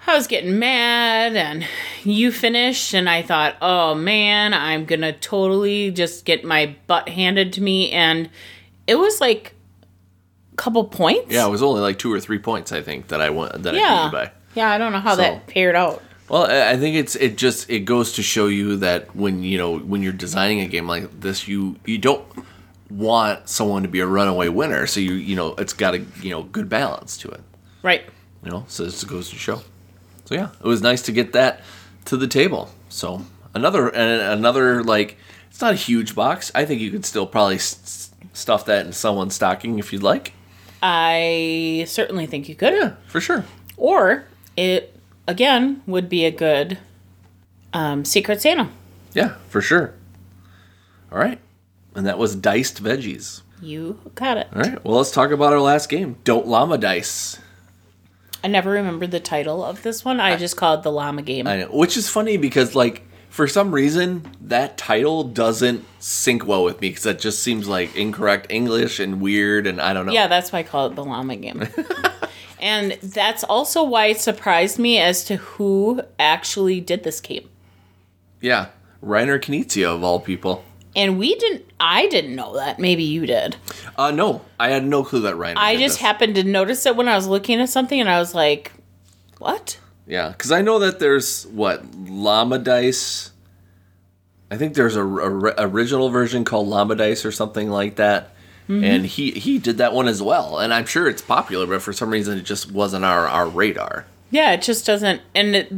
[0.10, 1.66] I was getting mad and
[2.04, 7.10] you finished and I thought, "Oh man, I'm going to totally just get my butt
[7.10, 8.30] handed to me." And
[8.88, 9.54] it was like
[10.54, 11.32] a couple points.
[11.34, 13.70] Yeah, it was only like two or three points, I think, that I won that
[13.70, 14.06] I beat Yeah.
[14.08, 14.32] you by.
[14.56, 16.02] Yeah, I don't know how So- that paired out.
[16.28, 19.58] Well, I I think it's it just it goes to show you that when you
[19.58, 22.24] know when you're designing a game like this, you you don't
[22.90, 24.86] want someone to be a runaway winner.
[24.88, 27.42] So you you know it's got a you know good balance to it.
[27.84, 28.04] Right.
[28.44, 29.62] You know, so this goes to show.
[30.30, 31.62] So yeah, it was nice to get that
[32.06, 32.70] to the table.
[32.90, 35.18] So another and another like
[35.50, 36.52] it's not a huge box.
[36.54, 40.34] I think you could still probably s- stuff that in someone's stocking if you'd like.
[40.84, 42.74] I certainly think you could.
[42.74, 43.44] Yeah, for sure.
[43.76, 44.96] Or it
[45.28, 46.78] again would be a good
[47.74, 48.70] um, Secret Santa.
[49.14, 49.96] Yeah, for sure.
[51.12, 51.40] All right,
[51.96, 53.42] and that was diced veggies.
[53.64, 54.48] You got it.
[54.56, 54.86] All right.
[54.86, 56.18] Well, let's talk about our last game.
[56.24, 57.40] Don't llama dice.
[58.44, 60.20] I never remembered the title of this one.
[60.20, 61.48] I just called it the llama game.
[61.48, 66.64] I know, which is funny because like for some reason that title doesn't sync well
[66.64, 70.14] with me because that just seems like incorrect English and weird and I don't know.
[70.14, 71.68] yeah, that's why I call it the llama game.
[72.60, 77.50] and that's also why it surprised me as to who actually did this game.
[78.42, 78.68] Yeah.
[79.04, 80.64] Reiner Knizia of all people.
[81.00, 81.66] And we didn't.
[81.80, 82.78] I didn't know that.
[82.78, 83.56] Maybe you did.
[83.98, 85.58] Uh, no, I had no clue that Ryan.
[85.58, 86.02] I just this.
[86.02, 88.74] happened to notice it when I was looking at something, and I was like,
[89.38, 93.32] "What?" Yeah, because I know that there's what llama dice.
[94.52, 98.32] I think there's a, a- original version called llama dice or something like that,
[98.68, 98.84] Mm-hmm.
[98.84, 100.60] and he he did that one as well.
[100.60, 104.06] And I'm sure it's popular, but for some reason it just wasn't our our radar.
[104.32, 105.22] Yeah, it just doesn't.
[105.34, 105.74] And it,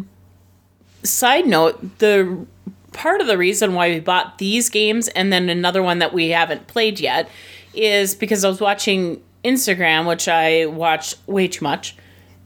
[1.04, 2.46] side note, the
[2.94, 6.30] part of the reason why we bought these games and then another one that we
[6.30, 7.30] haven't played yet
[7.74, 11.96] is because I was watching Instagram, which I watch way too much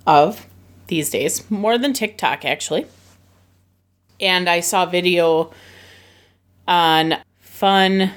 [0.05, 0.45] of
[0.87, 2.85] these days, more than TikTok actually.
[4.19, 5.51] And I saw a video
[6.67, 8.11] on fun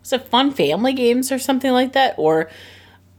[0.00, 2.14] was it fun family games or something like that?
[2.18, 2.50] Or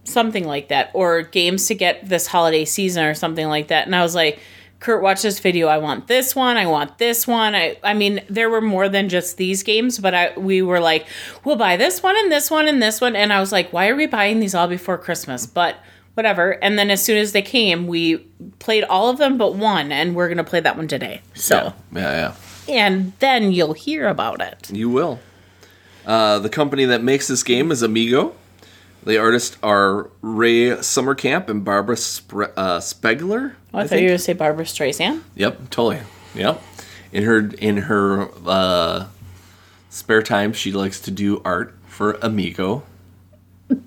[0.03, 0.91] something like that.
[0.93, 3.85] Or games to get this holiday season or something like that.
[3.85, 4.39] And i was like
[4.81, 5.67] kurt watch this video.
[5.67, 6.57] I want this one.
[6.57, 7.55] I want this one.
[7.55, 11.05] I i mean there were more than just these games but i we were like
[11.45, 13.15] we'll buy this one and this one and this one.
[13.15, 15.45] And i was like why are we buying these all before christmas?
[15.45, 15.77] But
[16.15, 16.51] whatever.
[16.63, 18.17] And then as soon as they came we
[18.59, 21.21] played all of them but one and we're gonna play that one today.
[21.35, 22.33] So yeah,
[22.67, 24.71] yeah, and then you'll hear about it.
[24.71, 25.19] You will.
[26.05, 28.35] Uh, the company that makes this game is Amigo.
[29.03, 33.55] The artists are Rey Sommerkamp and Barbara Spre- uh, Spegler.
[33.73, 35.99] oh, i, thought you were gonna say barbara streisand Yep, totally.
[36.35, 36.61] Yep.
[37.11, 39.07] In her in her uh,
[39.89, 42.83] spare time, she likes to do art for Amigo.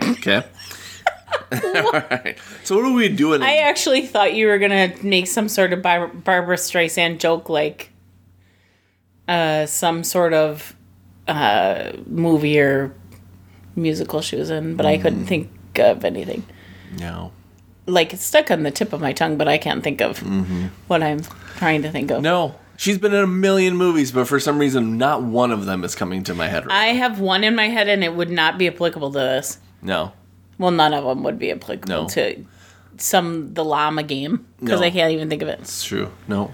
[0.02, 0.42] Okay.
[1.52, 2.36] All right.
[2.64, 3.42] So what are we doing?
[3.42, 7.90] I actually thought you were gonna make some sort of Bar- Barbara Streisand joke, like
[9.28, 10.74] uh, some sort of
[11.28, 12.94] uh, movie or
[13.76, 15.28] musical she was in, but I couldn't mm.
[15.28, 16.44] think of anything.
[16.98, 17.32] no.
[17.86, 20.68] Like it's stuck on the tip of my tongue, but I can't think of mm-hmm.
[20.86, 21.20] what I'm
[21.56, 22.22] trying to think of.
[22.22, 22.54] No.
[22.78, 25.94] She's been in a million movies, but for some reason, not one of them is
[25.94, 28.56] coming to my head right I have one in my head, and it would not
[28.56, 29.58] be applicable to this.
[29.82, 30.12] No.
[30.58, 32.08] Well, none of them would be applicable No.
[32.08, 32.46] to
[32.96, 34.86] some the llama game because No.
[34.86, 35.60] I can't even think of it.
[35.60, 36.10] It's true.
[36.26, 36.52] No.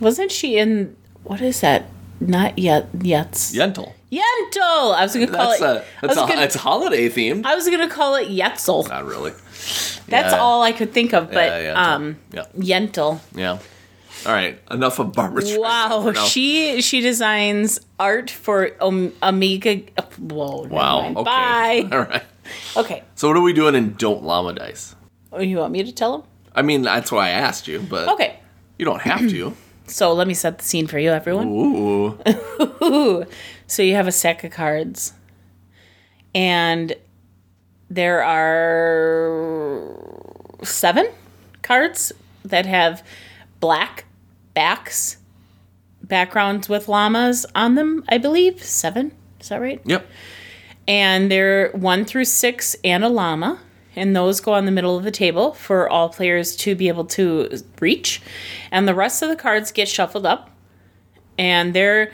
[0.00, 1.86] Wasn't she in what is that?
[2.20, 2.88] Not yet.
[3.00, 3.32] Yet.
[3.32, 3.92] Yentl.
[4.18, 4.94] Yentl.
[4.94, 5.64] I was gonna call That's it.
[5.64, 7.44] a that's a, gonna, it's holiday themed.
[7.46, 8.88] I was gonna call it Yetzel.
[8.88, 9.32] Not really.
[10.08, 10.38] That's Yeah.
[10.38, 11.28] all I could think of.
[11.30, 12.44] But Yeah, yeah, um, yeah.
[12.56, 13.20] Yentl.
[13.34, 13.58] Yeah.
[14.26, 14.58] All right.
[14.70, 19.76] Enough of Barbara Streisand Wow, she she designs art for um, Amiga.
[20.18, 20.62] Whoa.
[20.68, 21.08] Wow.
[21.10, 21.22] Okay.
[21.24, 21.88] Bye.
[21.92, 22.22] All right.
[22.76, 23.02] Okay.
[23.14, 24.94] So what are we doing in Don't Llama Dice?
[25.32, 26.22] Oh, you want me to tell him?
[26.54, 28.38] I mean, that's why I asked you, but Okay.
[28.78, 29.56] you don't have to.
[29.86, 31.48] So let me set the scene for you, everyone.
[31.48, 33.24] Ooh.
[33.66, 35.14] So you have a stack of cards,
[36.34, 36.94] and
[37.88, 39.88] there are
[40.62, 41.08] seven
[41.62, 42.12] cards
[42.44, 43.02] that have
[43.60, 44.04] black
[44.52, 45.16] backs,
[46.02, 48.62] backgrounds with llamas on them, I believe.
[48.62, 49.12] Seven.
[49.40, 49.80] Is that right?
[49.84, 50.06] Yep.
[50.86, 53.60] And they're one through six and a llama.
[53.96, 57.04] And those go on the middle of the table for all players to be able
[57.06, 58.20] to reach.
[58.70, 60.50] And the rest of the cards get shuffled up.
[61.38, 62.12] And they're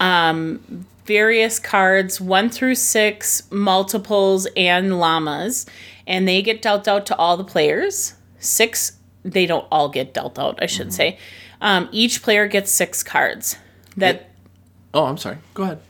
[0.00, 5.66] um, various cards, one through six, multiples, and llamas.
[6.06, 8.14] And they get dealt out to all the players.
[8.38, 11.18] Six, they don't all get dealt out, I should say.
[11.60, 13.56] Um, each player gets six cards.
[13.96, 14.30] That
[14.94, 15.38] Oh, I'm sorry.
[15.54, 15.80] Go ahead.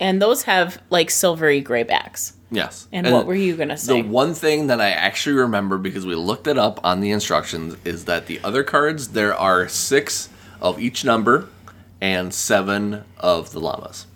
[0.00, 2.34] and those have like silvery gray backs.
[2.54, 2.88] Yes.
[2.92, 4.00] And, what were you gonna say?
[4.00, 7.76] The one thing that I actually remember because we looked it up on the instructions
[7.84, 10.28] is that the other cards there are six
[10.60, 11.48] of each number
[12.00, 14.06] and seven of the llamas.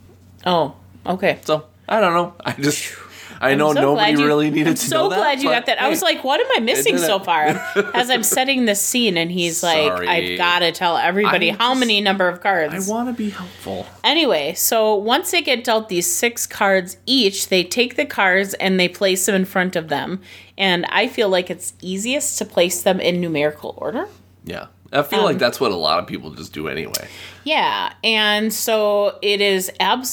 [0.47, 0.75] oh,
[1.07, 1.41] okay.
[1.45, 2.35] So I don't know.
[2.45, 2.95] I just
[3.41, 5.17] I know so nobody you- really needed I'm to so know that.
[5.17, 5.81] glad you got that.
[5.81, 7.45] I was like, what am I missing so far?
[7.95, 11.71] As I'm setting this scene, and he's like, I've got to tell everybody I'm how
[11.71, 12.89] just- many number of cards.
[12.89, 13.87] I want to be helpful.
[14.03, 18.79] Anyway, so once they get dealt these six cards each, they take the cards and
[18.81, 20.21] they place them in front of them.
[20.57, 24.09] And I feel like it's easiest to place them in numerical order.
[24.45, 24.67] Yeah.
[24.93, 27.07] I feel Um, like that's what a lot of people just do anyway.
[27.45, 29.71] Yeah, and so it is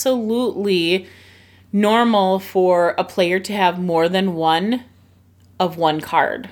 [0.09, 1.07] absolutely
[1.75, 4.81] normal for a player to have more than one
[5.59, 6.49] of one card.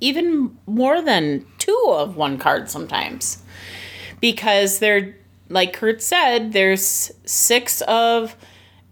[0.00, 3.42] Even more than two of one card sometimes.
[4.20, 5.16] Because they're
[5.50, 8.34] like Kurt said, there's six of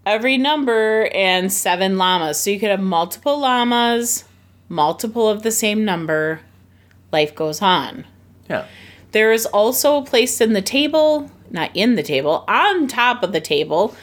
[0.05, 2.39] every number and seven llamas.
[2.39, 4.25] So you could have multiple llamas,
[4.69, 6.41] multiple of the same number.
[7.11, 8.05] Life goes on.
[8.47, 8.67] Yeah.
[9.11, 13.41] There is also placed in the table, not in the table, on top of the
[13.41, 13.95] table,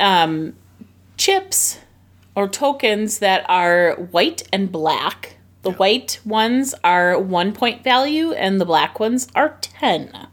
[0.00, 0.54] um,
[1.22, 1.78] chips
[2.34, 5.36] or tokens that are white and black.
[5.62, 10.26] The white ones are one point value, and the black ones are 10.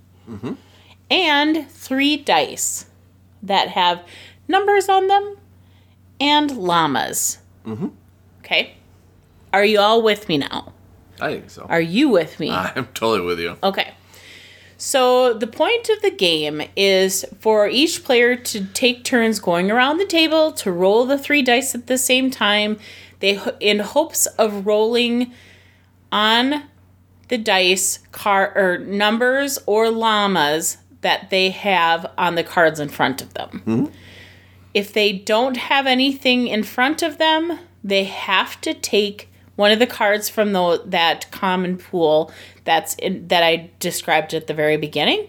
[1.11, 2.87] And three dice
[3.43, 4.03] that have
[4.47, 5.37] numbers on them,
[6.19, 7.37] and llamas.
[7.67, 7.89] Mm-hmm.
[8.39, 8.73] Okay.
[9.53, 10.73] Are you all with me now?
[11.21, 11.67] I think so.
[11.69, 12.49] Are you with me?
[12.51, 13.57] I'm totally with you.
[13.61, 13.93] Okay.
[14.79, 19.97] So the point of the game is for each player to take turns going around
[19.97, 22.79] the table to roll the three dice at the same time.
[23.19, 25.33] They in hopes of rolling
[26.13, 26.63] on
[27.27, 33.21] the dice car or numbers or llamas that they have on the cards in front
[33.21, 33.63] of them.
[33.65, 33.93] Mm-hmm.
[34.73, 39.28] If they don't have anything in front of them, they have to take
[39.59, 42.31] one of the cards from the, that common pool
[42.63, 45.27] that's in, that I described at the very beginning.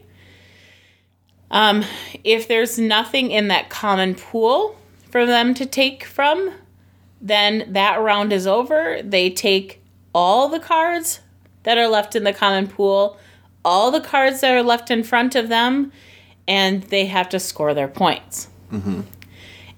[1.50, 1.84] Um,
[2.22, 4.78] if there's nothing in that common pool
[5.10, 6.52] for them to take from,
[7.20, 9.00] then that round is over.
[9.02, 9.82] They take
[10.14, 11.18] all the cards
[11.64, 13.18] that are left in the common pool,
[13.64, 15.90] all the cards that are left in front of them,
[16.46, 18.46] and they have to score their points.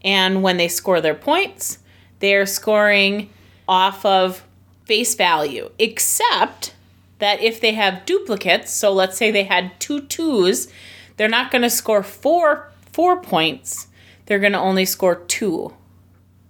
[0.04, 1.78] And when they score their points,
[2.18, 3.30] they are scoring
[3.68, 4.44] off of
[4.84, 6.74] face value, except
[7.18, 10.68] that if they have duplicates, so let's say they had two twos,
[11.16, 13.86] they're not going to score four four points.
[14.26, 15.72] They're going to only score two.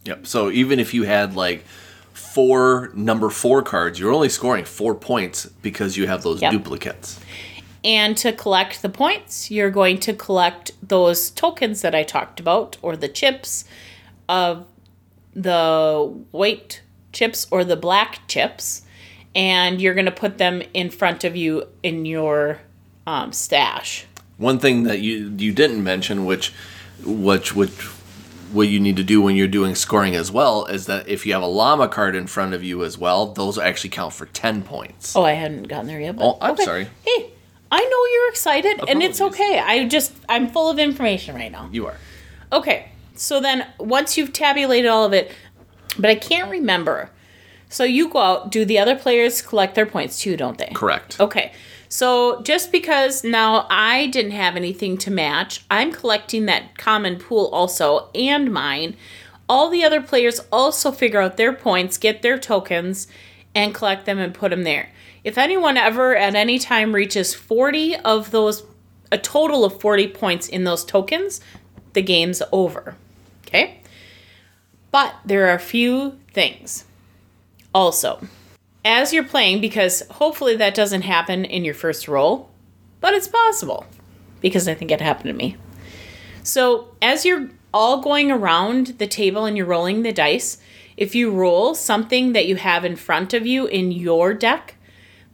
[0.05, 0.27] Yep.
[0.27, 1.65] So even if you had like
[2.13, 6.53] four number four cards, you're only scoring four points because you have those Yep.
[6.53, 7.21] duplicates.
[7.85, 12.77] And to collect the points, you're going to collect those tokens that I talked about,
[12.81, 13.65] or the chips
[14.29, 14.67] of
[15.35, 16.81] the white
[17.13, 18.83] chips or the black chips,
[19.35, 22.61] and you're going to put them in front of you in your
[23.07, 24.07] um, stash.
[24.39, 26.53] One thing that you you didn't mention, which
[27.05, 27.71] which which
[28.53, 31.33] what you need to do when you're doing scoring as well, is that if you
[31.33, 34.63] have a llama card in front of you as well, those actually count for ten
[34.63, 35.15] points.
[35.17, 36.17] Oh, I hadn't gotten there yet.
[36.17, 36.89] But Oh, I'm sorry.
[37.05, 37.31] Hey,
[37.71, 39.59] I know you're excited, and it's okay.
[39.59, 41.69] I just I'm full of information right now.
[41.73, 41.97] You are.
[42.53, 45.33] Okay, so then once you've tabulated all of it,
[45.99, 47.11] but I can't remember.
[47.69, 48.51] So you go out.
[48.51, 50.37] Do the other players collect their points too?
[50.37, 50.71] Don't they?
[50.75, 51.19] Correct.
[51.19, 51.53] Okay.
[51.89, 57.49] So just because now I didn't have anything to match, I'm collecting that common pool
[57.53, 58.97] also and mine.
[59.49, 63.09] All the other players also figure out their points, get their tokens,
[63.55, 64.89] and collect them and put them there.
[65.23, 68.65] If anyone ever at any time reaches 40 of those,
[69.11, 71.43] a total of 40 points in those tokens,
[71.93, 72.97] the game's over.
[73.47, 73.82] Okay?
[74.93, 76.85] But there are a few things.
[77.75, 78.21] Also,
[78.85, 82.51] as you're playing, because hopefully that doesn't happen in your first roll,
[83.01, 83.87] but it's possible
[84.41, 85.57] because I think it happened to me.
[86.45, 90.59] So, as you're all going around the table and you're rolling the dice,
[90.97, 94.75] if you roll something that you have in front of you in your deck,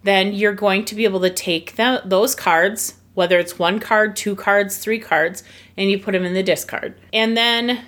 [0.05, 4.15] then you're going to be able to take tho- those cards, whether it's one card,
[4.15, 5.43] two cards, three cards,
[5.77, 6.95] and you put them in the discard.
[7.13, 7.85] And then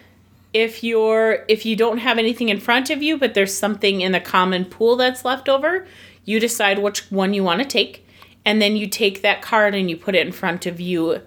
[0.53, 4.13] if you're if you don't have anything in front of you but there's something in
[4.13, 5.87] the common pool that's left over
[6.25, 8.07] you decide which one you want to take
[8.45, 11.21] and then you take that card and you put it in front of you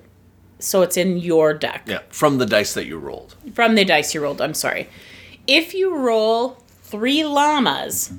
[0.60, 2.00] so it's in your deck Yeah.
[2.10, 3.36] From the dice that you rolled.
[3.54, 4.90] from the dice you rolled i'm sorry
[5.48, 8.14] if you roll three llamas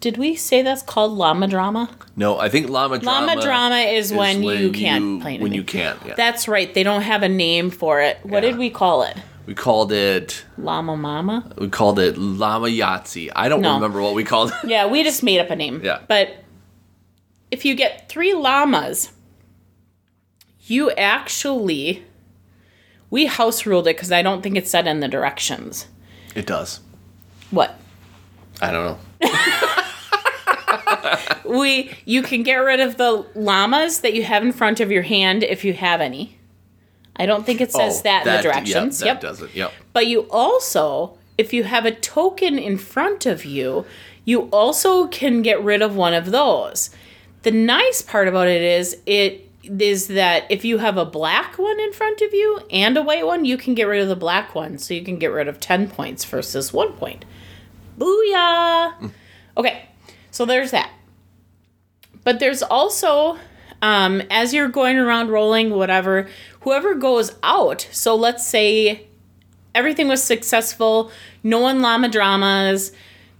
[0.00, 3.26] did we say that's called llama drama No, I think llama drama.
[3.26, 5.98] llama drama is, when, you can't play when you can't.
[6.06, 6.14] Yeah.
[6.14, 8.50] that's right they don't have a name for it what Yeah.
[8.50, 10.44] did we call it we called it.
[10.58, 13.30] llama mama We called it llama Yahtzee.
[13.36, 13.74] I don't No.
[13.74, 14.68] remember what we called it.
[14.68, 15.80] Yeah, we just made up a name.
[15.84, 16.00] Yeah.
[16.08, 16.42] But
[17.50, 19.12] if you get three llamas,
[20.66, 22.04] you actually.
[23.10, 25.86] We house ruled it because I don't think it said in the directions.
[26.34, 26.80] It does.
[27.50, 27.78] What?
[28.60, 28.98] I don't know.
[31.44, 35.02] We you can get rid of the llamas that you have in front of your
[35.02, 36.36] hand if you have any.
[37.16, 39.00] I don't think it says Oh, that, in the directions.
[39.00, 39.20] Yep, yep.
[39.20, 39.54] does it.
[39.54, 39.72] Yep.
[39.92, 43.86] But you also, if you have a token in front of you,
[44.24, 46.90] you also can get rid of one of those.
[47.42, 51.80] The nice part about it is it is that if you have a black one
[51.80, 54.54] in front of you and a white one, you can get rid of the black
[54.54, 54.76] one.
[54.78, 57.24] So you can get rid of 10 points versus 1 point.
[57.98, 59.10] Booyah!
[59.56, 59.88] Okay,
[60.30, 60.90] so there's that.
[62.24, 63.38] But there's also,
[63.82, 66.28] um, as you're going around rolling, whatever,
[66.64, 69.06] whoever goes out, so let's say
[69.74, 71.10] everything was successful,
[71.42, 72.90] no one llama dramas,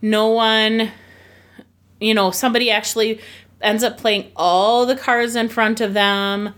[0.02, 0.90] no one,
[2.00, 3.18] you know, somebody actually
[3.62, 6.54] ends up playing all the cards in front of them,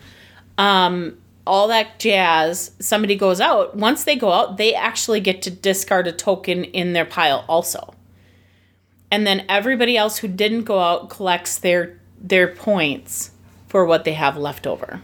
[0.59, 2.73] um, all that jazz.
[2.81, 3.77] Somebody goes out.
[3.77, 7.95] Once they go out, they actually get to discard a token in their pile also.
[9.13, 13.31] And then everybody else who didn't go out collects their their points
[13.69, 15.01] for what they have left over.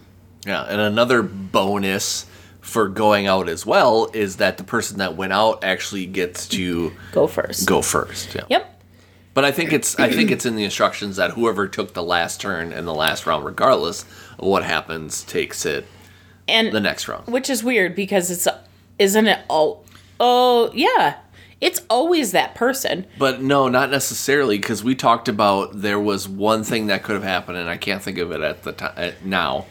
[0.47, 2.27] Yeah, and another bonus
[2.61, 6.93] for going out as well is that the person that went out actually gets to
[7.13, 7.67] Go first.
[7.67, 8.35] go first.
[8.35, 8.45] Yeah.
[8.49, 8.83] Yep.
[9.35, 12.41] But I think it's I think it's in the instructions that whoever took the last
[12.41, 14.03] turn in the last round, regardless
[14.39, 15.87] of what happens, takes it
[16.47, 17.27] And the next round.
[17.29, 18.47] which is weird because it's
[18.99, 19.85] isn't it all
[20.21, 21.17] oh yeah
[21.63, 26.63] it's always that person But no, not necessarily, because we talked about there was one
[26.65, 29.67] thing that could have happened, and I can't think of it at the time now.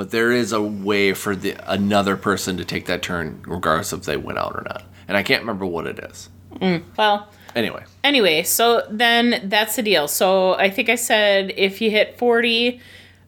[0.00, 4.04] But there is a way for the another person to take that turn, regardless if
[4.04, 4.82] they went out or not.
[5.06, 6.30] And I can't remember what it is.
[6.54, 10.08] Mm, well Anyway, anyway so then that's the deal.
[10.08, 12.80] So i think i said if you hit 40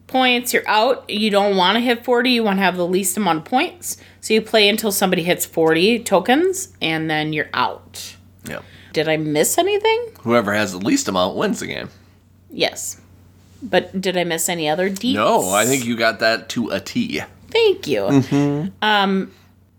[0.07, 1.07] points you're out.
[1.07, 3.97] You don't want to hit 40 you want to have the least amount of points.
[4.21, 8.15] So you play until somebody hits 40 tokens and then you're out.
[8.49, 8.61] Yeah,
[8.93, 10.07] did i miss anything?
[10.21, 11.89] Whoever has the least amount wins the game.
[12.49, 12.99] yes
[13.63, 15.15] but did i miss any other deets?
[15.15, 17.21] No, I think you got that to a T.
[17.49, 18.71] Thank you.
[18.81, 19.31] Um,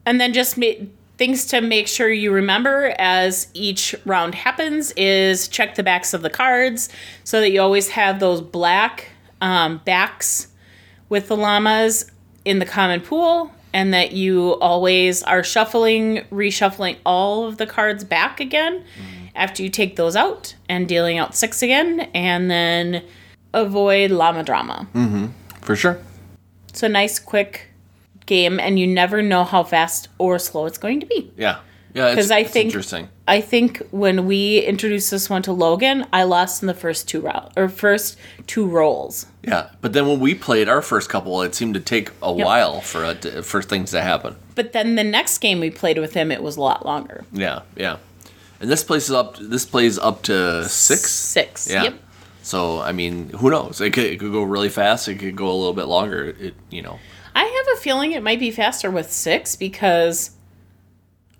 [0.07, 0.85] and then just ma-
[1.16, 6.22] things to make sure you remember as each round happens is check the backs of
[6.22, 6.89] the cards
[7.24, 9.11] so that you always have those black
[9.41, 10.49] um, backs
[11.09, 12.11] with the llamas
[12.45, 18.05] in the common pool and that you always are shuffling reshuffling all of the cards
[18.05, 18.85] back again
[19.35, 23.03] after you take those out and dealing out six again and then
[23.55, 25.26] avoid llama drama Mm-hmm.
[25.62, 25.98] For sure.
[26.68, 27.68] it's a nice, quick
[28.26, 31.30] game, and you never know how fast or slow it's going to be.
[31.36, 31.59] Yeah.
[31.94, 33.09] Yeah, it's, 'Cause I think- interesting.
[33.28, 37.20] I think when we introduced this one to Logan, I lost in the first two
[37.20, 39.26] round or first two rolls.
[39.42, 42.80] Yeah, but then when we played our first couple, it seemed to take a while
[42.82, 44.34] for to, for things to happen.
[44.57, 47.24] But then the next game we played with him, it was a lot longer.
[47.32, 47.96] Yeah, yeah.
[48.61, 49.36] And this plays up.
[49.38, 51.11] This plays up to six.
[51.11, 51.70] Six.
[51.70, 51.84] Yeah.
[51.84, 51.94] Yep.
[52.45, 53.80] So I mean, who knows?
[53.80, 55.09] It could, it could go really fast.
[55.09, 56.26] It could go a little bit longer.
[56.38, 56.99] It you know.
[57.34, 60.30] I have a feeling it might be faster with six because,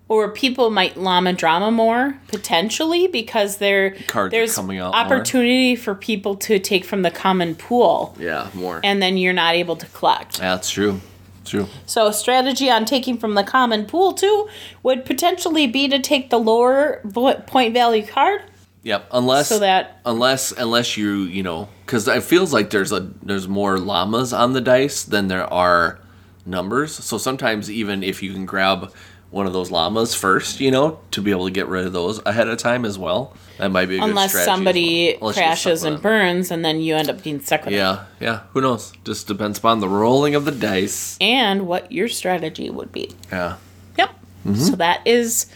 [0.09, 4.99] or people might llama drama more potentially because there Cards there's coming out more.
[5.01, 8.81] opportunity for people to take from the common pool, Yeah, more.
[8.83, 10.39] and then you're not able to collect.
[10.39, 10.99] yeah, that's true.
[11.45, 11.67] True.
[11.85, 14.49] So, a strategy on taking from the common pool too
[14.81, 17.01] would potentially be to take the lower
[17.45, 18.41] point value card
[18.85, 19.07] Yep.
[19.11, 23.47] Unless so that unless unless you you know because it feels like there's a there's
[23.47, 25.99] more llamas on the dice than there are
[26.45, 26.93] numbers.
[26.93, 28.93] So sometimes even if you can grab
[29.31, 32.21] one of those llamas first, you know, to be able to get rid of those
[32.27, 35.31] ahead of time as well, that might be a good unless somebody well.
[35.31, 37.77] Unless crashes and burns and then you end up being stuck with it.
[37.77, 38.41] Yeah, yeah.
[38.53, 38.93] Who knows?
[39.03, 41.17] Just depends upon the rolling of the dice.
[41.19, 43.15] And what your strategy would be.
[43.31, 43.57] Yeah.
[43.97, 44.09] Yep.
[44.45, 44.55] Mm-hmm.
[44.55, 45.47] So that is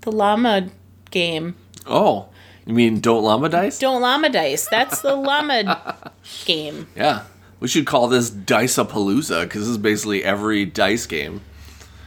[0.00, 0.68] the llama
[1.12, 1.54] game.
[1.86, 2.28] Oh,
[2.66, 3.78] you mean don't llama dice?
[3.78, 4.66] Don't llama dice.
[4.68, 6.12] That's the llama
[6.44, 6.88] game.
[6.96, 7.22] Yeah.
[7.58, 11.40] We should call this Dice-a-Palooza because this is basically every dice game.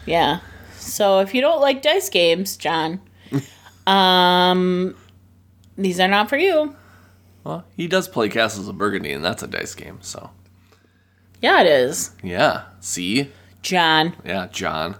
[0.05, 0.41] Yeah.
[0.77, 3.01] So if you don't like dice games, John,
[3.87, 4.95] um,
[5.75, 6.75] these are not for you.
[7.43, 9.97] Well, he does play Castles of Burgundy, and that's a dice game.
[10.01, 10.29] So
[11.41, 12.65] Yeah, it is, yeah.
[12.79, 13.31] See,
[13.63, 14.15] John.
[14.23, 14.97] yeah, John.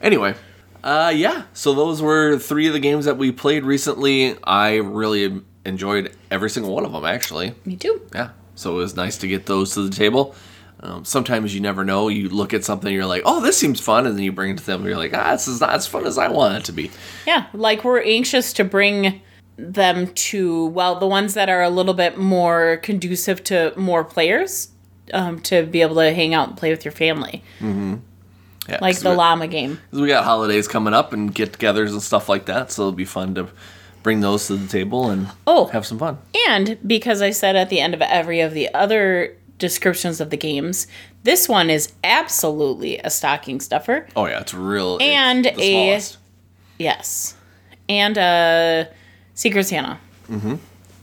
[0.00, 0.34] Anyway,
[0.82, 1.44] uh, yeah.
[1.52, 4.36] So those were three of the games that we played recently.
[4.44, 7.54] I really enjoyed every single one of them, actually.
[7.64, 8.00] Me too.
[8.14, 8.30] Yeah.
[8.54, 10.34] So it was nice to get those to the table.
[10.80, 12.08] Um, sometimes you never know.
[12.08, 14.58] You look at something, you're like, "Oh, this seems fun," and then you bring it
[14.58, 16.64] to them, and you're like, "Ah, this is not as fun as I want it
[16.64, 16.90] to be."
[17.24, 19.22] Yeah, like we're anxious to bring
[19.56, 24.70] them to well, the ones that are a little bit more conducive to more players,
[25.14, 27.44] um, to be able to hang out and play with your family,
[28.68, 29.80] Yeah, like the llama game.
[29.90, 33.34] we got holidays coming up and get-togethers and stuff like that, so it'll be fun
[33.34, 33.48] to
[34.04, 35.66] bring those to the table and Oh.
[35.66, 36.18] have some fun.
[36.48, 40.36] And because I said at the end of every of the other descriptions of the
[40.36, 40.86] games,
[41.24, 44.06] this one is absolutely a stocking stuffer.
[44.14, 44.96] Oh yeah, it's real.
[44.96, 46.18] it's And the a- smallest,
[46.78, 47.34] Yes,
[47.88, 48.84] and uh,
[49.34, 49.98] Secret Santa.
[50.30, 50.54] Mm-hmm.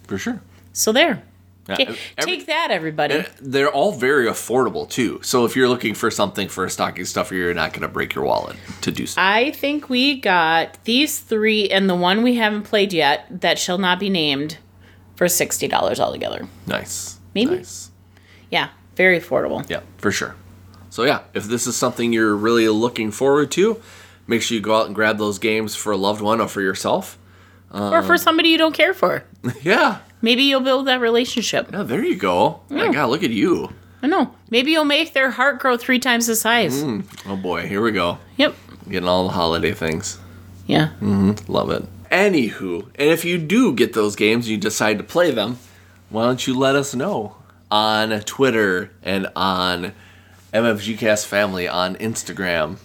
[0.07, 0.41] For sure.
[0.73, 1.23] So there.
[1.69, 3.15] Yeah, Ta- every- take that, everybody.
[3.15, 5.19] Eh, they're all very affordable too.
[5.23, 8.15] So if you're looking for something for a stocking stuffer, you're not going to break
[8.15, 9.21] your wallet to do so.
[9.21, 13.77] I think we got these three and the one we haven't played yet that shall
[13.77, 14.57] not be named
[15.15, 16.47] for sixty dollars altogether.
[16.65, 17.17] nice.
[17.35, 17.57] Maybe.
[17.57, 17.91] Nice.
[18.49, 19.69] Yeah, very affordable.
[19.69, 20.35] Yeah, for sure.
[20.89, 23.79] So yeah, if this is something you're really looking forward to,
[24.25, 26.61] make sure you go out and grab those games for a loved one or for
[26.61, 27.17] yourself.
[27.71, 29.23] or for um, somebody you don't care for.
[29.61, 29.99] yeah.
[30.21, 31.69] Maybe you'll build that relationship.
[31.71, 32.61] Yeah, there you go.
[32.69, 33.71] My God, look at you.
[34.01, 34.33] I know.
[34.49, 36.83] Maybe you'll make their heart grow three times the size.
[37.25, 38.17] Oh boy, here we go.
[38.37, 38.55] Yep.
[38.89, 40.19] Getting all the holiday things.
[40.67, 40.89] Yeah.
[41.01, 41.51] Mm-hmm.
[41.51, 41.83] Love it.
[42.09, 45.59] Anywho, and if you do get those games, and you decide to play them,
[46.09, 47.35] why don't you let us know
[47.69, 49.93] on Twitter and on
[50.53, 52.77] MFGcast Family on Instagram?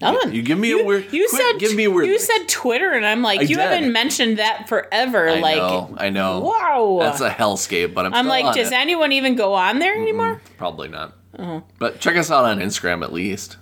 [0.00, 0.32] Nothing.
[0.32, 1.12] You give me a weird.
[1.12, 2.06] You quit said give me a weird.
[2.06, 3.58] You said Twitter, and I'm like, I you did.
[3.58, 5.28] haven't mentioned that forever.
[5.28, 5.94] I like, know.
[5.98, 6.40] I know.
[6.40, 6.98] wow.
[7.00, 8.14] That's a hellscape, but I'm.
[8.14, 8.74] I'm like, does it.
[8.74, 10.40] anyone even go on there anymore?
[10.56, 11.14] Probably not.
[11.38, 11.64] Oh.
[11.78, 13.56] But check us out on Instagram at least.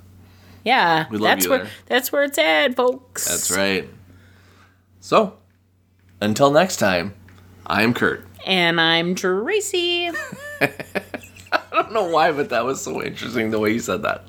[0.65, 1.71] Yeah, We love that's you where there.
[1.87, 3.29] that's where it's at, folks.
[3.29, 3.89] That's right.
[4.99, 5.39] So,
[6.21, 7.15] until next time,
[7.65, 8.27] I am Kurt.
[8.45, 10.11] And I'm Tracy.
[10.61, 14.25] I don't know why, but that was so interesting the way you said that.